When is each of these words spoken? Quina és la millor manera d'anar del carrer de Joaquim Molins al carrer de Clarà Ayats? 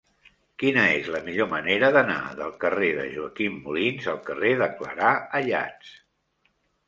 Quina 0.61 0.83
és 0.93 1.09
la 1.15 1.19
millor 1.27 1.49
manera 1.51 1.89
d'anar 1.97 2.15
del 2.39 2.55
carrer 2.63 2.89
de 3.01 3.05
Joaquim 3.11 3.59
Molins 3.67 4.09
al 4.13 4.19
carrer 4.29 4.55
de 4.63 4.71
Clarà 4.79 5.11
Ayats? 5.41 5.93